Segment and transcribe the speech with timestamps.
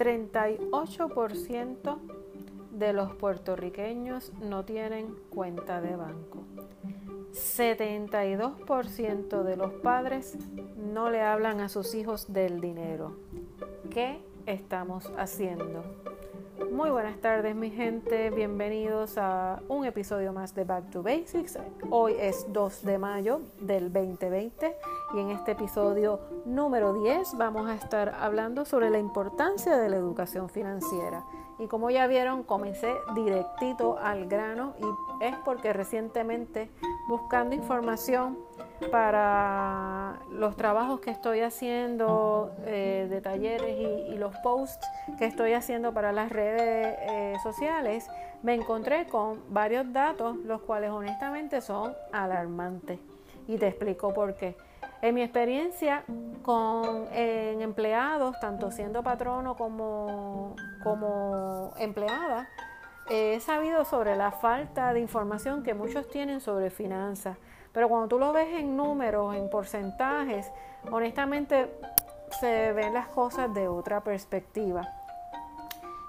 [0.00, 1.98] 38%
[2.70, 6.38] de los puertorriqueños no tienen cuenta de banco.
[7.32, 10.38] 72% de los padres
[10.78, 13.18] no le hablan a sus hijos del dinero.
[13.90, 15.84] ¿Qué estamos haciendo?
[16.72, 21.58] Muy buenas tardes mi gente, bienvenidos a un episodio más de Back to Basics.
[21.90, 24.74] Hoy es 2 de mayo del 2020
[25.12, 29.96] y en este episodio número 10 vamos a estar hablando sobre la importancia de la
[29.96, 31.24] educación financiera.
[31.58, 36.70] Y como ya vieron, comencé directito al grano y es porque recientemente
[37.08, 38.38] buscando información
[38.90, 44.86] para los trabajos que estoy haciendo eh, de talleres y, los posts
[45.18, 48.06] que estoy haciendo para las redes eh, sociales,
[48.42, 52.98] me encontré con varios datos, los cuales honestamente son alarmantes.
[53.48, 54.56] Y te explico por qué.
[55.02, 56.04] En mi experiencia
[56.42, 62.48] con empleados, tanto siendo patrono como, como empleada,
[63.08, 67.38] he sabido sobre la falta de información que muchos tienen sobre finanzas.
[67.72, 70.50] Pero cuando tú lo ves en números, en porcentajes,
[70.90, 71.70] honestamente
[72.40, 74.86] se ven las cosas de otra perspectiva.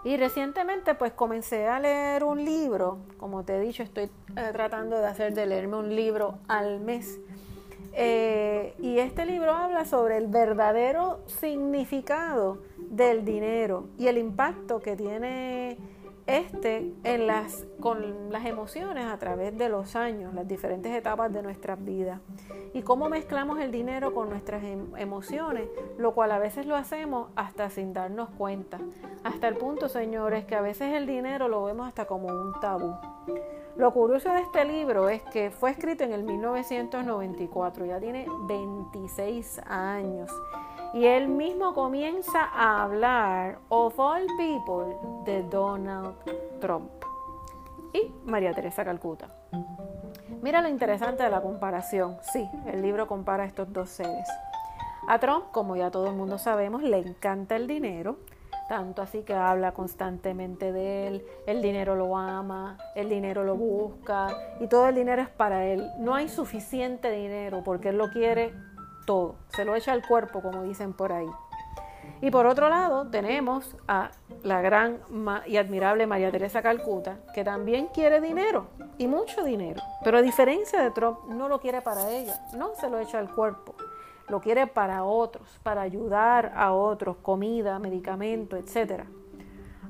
[0.03, 4.05] Y recientemente pues comencé a leer un libro, como te he dicho, estoy
[4.36, 7.20] eh, tratando de hacer de leerme un libro al mes
[7.94, 14.95] eh, y este libro habla sobre el verdadero significado del dinero y el impacto que
[14.95, 15.78] tiene
[16.28, 21.42] este en las, con las emociones a través de los años, las diferentes etapas de
[21.42, 22.20] nuestras vidas.
[22.73, 25.67] Y cómo mezclamos el dinero con nuestras em, emociones,
[25.98, 28.80] lo cual a veces lo hacemos hasta sin darnos cuenta.
[29.23, 32.95] Hasta el punto, señores, que a veces el dinero lo vemos hasta como un tabú.
[33.77, 39.61] Lo curioso de este libro es que fue escrito en el 1994, ya tiene 26
[39.66, 40.30] años.
[40.94, 46.16] Y él mismo comienza a hablar of all people de Donald
[46.59, 46.92] Trump
[47.93, 49.30] y María Teresa Calcuta.
[50.42, 52.17] Mira lo interesante de la comparación.
[52.33, 54.27] Sí, el libro compara estos dos seres.
[55.08, 58.17] A Trump, como ya todo el mundo sabemos, le encanta el dinero
[58.71, 64.30] tanto así que habla constantemente de él, el dinero lo ama, el dinero lo busca
[64.61, 65.92] y todo el dinero es para él.
[65.99, 68.54] No hay suficiente dinero porque él lo quiere
[69.05, 71.27] todo, se lo echa al cuerpo como dicen por ahí.
[72.21, 74.11] Y por otro lado tenemos a
[74.42, 74.99] la gran
[75.48, 78.67] y admirable María Teresa Calcuta, que también quiere dinero
[78.98, 82.89] y mucho dinero, pero a diferencia de Trump no lo quiere para ella, no se
[82.89, 83.76] lo echa al cuerpo
[84.31, 89.03] lo quiere para otros, para ayudar a otros, comida, medicamento, etc.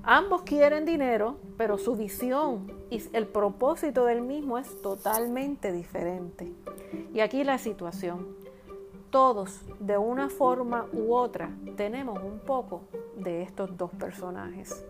[0.04, 6.52] Ambos quieren dinero, pero su visión y el propósito del mismo es totalmente diferente.
[7.14, 8.36] Y aquí la situación.
[9.12, 12.82] Todos, de una forma u otra, tenemos un poco
[13.18, 14.84] de estos dos personajes.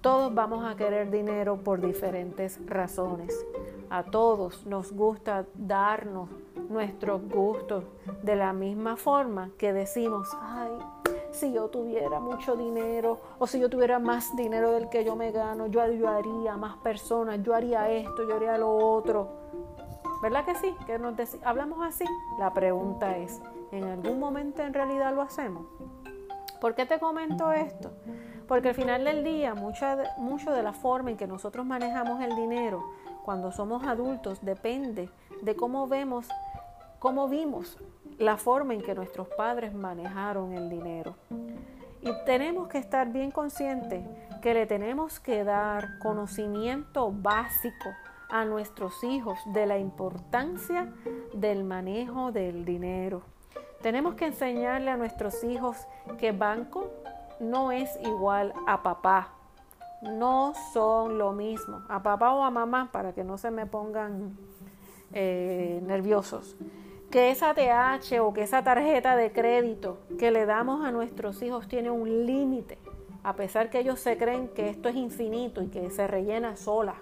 [0.00, 3.34] Todos vamos a querer dinero por diferentes razones.
[3.88, 6.28] A todos nos gusta darnos
[6.68, 7.84] nuestros gustos
[8.22, 10.70] de la misma forma que decimos, ay,
[11.30, 15.32] si yo tuviera mucho dinero o si yo tuviera más dinero del que yo me
[15.32, 19.28] gano, yo ayudaría a más personas, yo haría esto, yo haría lo otro.
[20.22, 20.74] ¿Verdad que sí?
[20.86, 21.14] Que nos
[21.44, 22.04] hablamos así.
[22.38, 23.40] La pregunta es,
[23.72, 25.66] ¿en algún momento en realidad lo hacemos?
[26.60, 27.90] ¿Por qué te comento esto?
[28.48, 32.22] Porque al final del día, mucho de, mucho de la forma en que nosotros manejamos
[32.22, 32.84] el dinero
[33.24, 35.08] cuando somos adultos depende
[35.42, 36.28] de cómo vemos
[37.04, 37.76] cómo vimos
[38.16, 41.16] la forma en que nuestros padres manejaron el dinero.
[42.00, 44.02] Y tenemos que estar bien conscientes
[44.40, 47.90] que le tenemos que dar conocimiento básico
[48.30, 50.94] a nuestros hijos de la importancia
[51.34, 53.20] del manejo del dinero.
[53.82, 55.76] Tenemos que enseñarle a nuestros hijos
[56.16, 56.90] que banco
[57.38, 59.28] no es igual a papá.
[60.00, 61.82] No son lo mismo.
[61.90, 64.38] A papá o a mamá, para que no se me pongan
[65.12, 66.56] eh, nerviosos
[67.14, 71.68] que esa TH o que esa tarjeta de crédito que le damos a nuestros hijos
[71.68, 72.76] tiene un límite,
[73.22, 76.96] a pesar que ellos se creen que esto es infinito y que se rellena sola.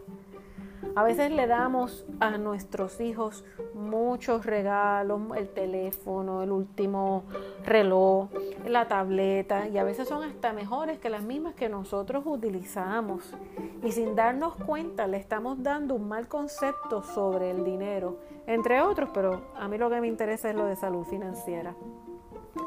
[0.94, 3.44] A veces le damos a nuestros hijos
[3.74, 7.24] muchos regalos, el teléfono, el último
[7.64, 8.28] reloj,
[8.66, 13.34] la tableta, y a veces son hasta mejores que las mismas que nosotros utilizamos.
[13.82, 19.10] Y sin darnos cuenta le estamos dando un mal concepto sobre el dinero, entre otros,
[19.14, 21.74] pero a mí lo que me interesa es lo de salud financiera.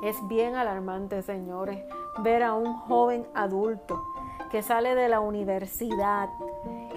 [0.03, 1.83] Es bien alarmante, señores,
[2.23, 4.01] ver a un joven adulto
[4.51, 6.29] que sale de la universidad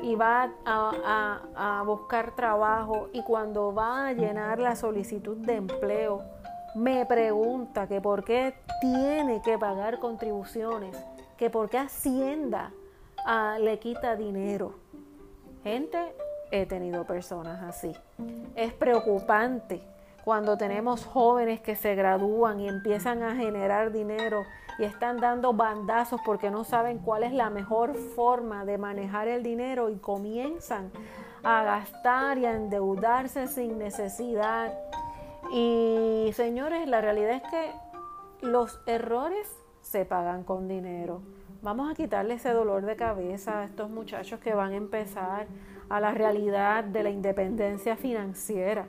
[0.09, 6.23] y va a, buscar trabajo y cuando va a llenar la solicitud de empleo,
[6.75, 10.97] me pregunta que por qué tiene que pagar contribuciones
[11.37, 12.73] que por qué Hacienda
[13.27, 14.77] ah, le quita dinero.
[15.63, 15.99] Gente,
[16.51, 17.93] he tenido personas así.
[18.55, 19.83] Es preocupante
[20.29, 24.45] cuando tenemos jóvenes que se gradúan y empiezan a generar dinero
[24.79, 29.43] y están dando bandazos porque no saben cuál es la mejor forma de manejar el
[29.43, 30.91] dinero y comienzan
[31.43, 34.75] a gastar y a endeudarse sin necesidad.
[35.51, 37.73] Y señores, la realidad es que
[38.47, 41.23] los errores se pagan con dinero.
[41.63, 45.47] Vamos a quitarle ese dolor de cabeza a estos muchachos que van a empezar
[45.89, 48.89] a la realidad de la independencia financiera.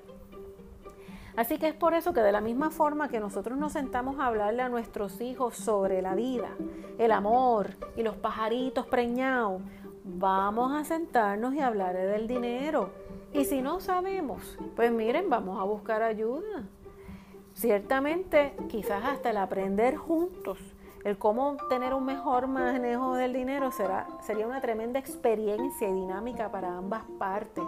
[1.40, 4.26] Así que es por eso que de la misma forma que nosotros nos sentamos a
[4.26, 6.50] hablarle a nuestros hijos sobre la vida,
[6.98, 9.62] el amor y los pajaritos preñados,
[10.04, 12.92] vamos a sentarnos y hablar del dinero.
[13.32, 16.66] Y si no sabemos, pues miren, vamos a buscar ayuda.
[17.54, 20.58] Ciertamente, quizás hasta el aprender juntos
[21.04, 26.52] el cómo tener un mejor manejo del dinero será, sería una tremenda experiencia y dinámica
[26.52, 27.66] para ambas partes.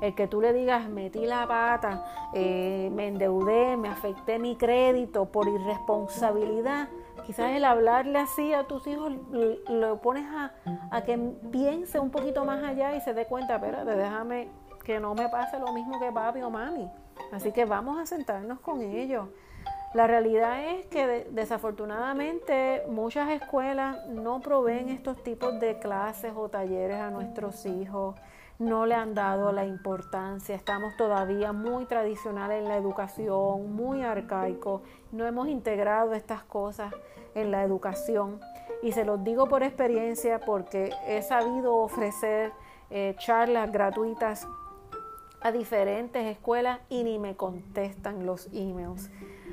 [0.00, 5.26] El que tú le digas, metí la pata, eh, me endeudé, me afecté mi crédito
[5.26, 6.88] por irresponsabilidad.
[7.24, 9.12] Quizás el hablarle así a tus hijos
[9.68, 10.52] lo pones a,
[10.90, 11.16] a que
[11.52, 14.48] piense un poquito más allá y se dé cuenta, espérate, déjame
[14.82, 16.90] que no me pase lo mismo que papi o mami.
[17.30, 19.28] Así que vamos a sentarnos con ellos.
[19.94, 26.98] La realidad es que desafortunadamente muchas escuelas no proveen estos tipos de clases o talleres
[26.98, 28.16] a nuestros hijos,
[28.58, 34.80] no le han dado la importancia, estamos todavía muy tradicionales en la educación, muy arcaicos,
[35.10, 36.94] no hemos integrado estas cosas
[37.34, 38.40] en la educación.
[38.82, 42.52] Y se los digo por experiencia porque he sabido ofrecer
[42.88, 44.48] eh, charlas gratuitas
[45.42, 49.10] a diferentes escuelas y ni me contestan los emails.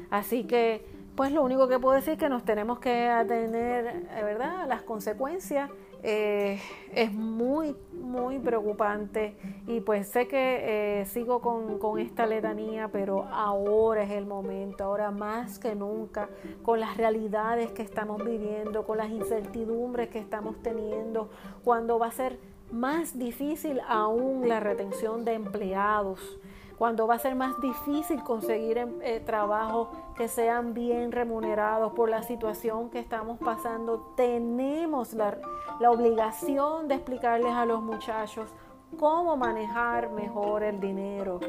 [0.09, 0.85] Así que,
[1.15, 4.65] pues lo único que puedo decir es que nos tenemos que atener, eh, ¿verdad?, a
[4.65, 5.69] las consecuencias.
[6.01, 6.61] Eh,
[6.93, 9.35] es muy, muy preocupante
[9.67, 14.85] y pues sé que eh, sigo con, con, esta letanía, pero ahora es el momento,
[14.85, 16.29] ahora más que nunca,
[16.63, 21.29] con las realidades que estamos viviendo, con las incertidumbres que estamos teniendo,
[21.65, 22.39] cuando va a ser
[22.71, 26.39] más difícil aún la retención de empleados
[26.79, 32.09] cuando va a ser más difícil conseguir em, eh, trabajos que sean bien remunerados por
[32.09, 35.37] la situación que estamos pasando, tenemos la,
[35.85, 38.49] obligación de explicarles a los muchachos
[38.97, 41.41] cómo manejar mejor el dinero.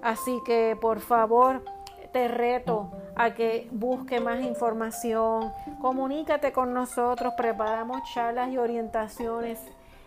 [0.00, 1.64] Así que por favor,
[2.12, 9.58] te reto a que busque más información, comunícate con nosotros, preparamos charlas y orientaciones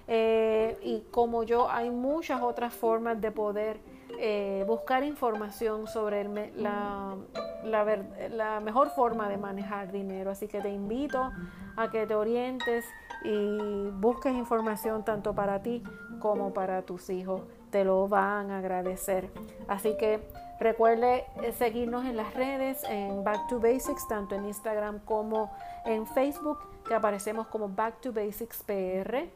[0.07, 3.90] eh, y como yo hay muchas otras formas de poder
[4.23, 6.23] eh, buscar información sobre
[6.55, 7.15] la,
[7.63, 10.29] la, mejor forma de manejar dinero.
[10.29, 11.31] Así que te invito
[11.75, 12.85] a que te orientes
[13.23, 15.81] y busques información tanto para ti
[16.19, 17.41] como para tus hijos.
[17.71, 19.31] Te lo van a agradecer.
[19.67, 20.19] Así que
[20.59, 25.51] recuerde eh, seguirnos en las redes, en Back to Basics, tanto en Instagram como
[25.83, 29.31] en Facebook, que aparecemos como Back to Basics PR.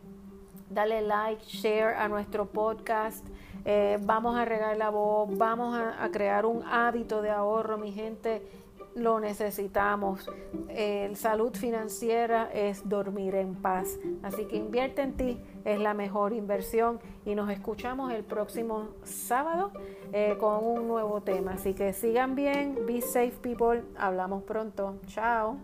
[0.70, 3.26] Dale like, share a nuestro podcast.
[3.66, 8.42] Eh, vamos a regar la voz, vamos a, crear un hábito de ahorro, mi gente,
[8.96, 10.30] lo necesitamos.
[11.16, 17.00] Salud financiera es dormir en paz, así que invierte en ti, es la mejor inversión
[17.26, 19.72] y nos escuchamos el próximo sábado
[20.14, 21.54] eh, con un nuevo tema.
[21.54, 25.58] Así que sigan bien, be safe people, hablamos pronto, chao.